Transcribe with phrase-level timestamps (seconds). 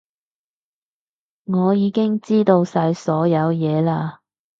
[1.43, 4.17] 我已經知道晒所有嘢嘞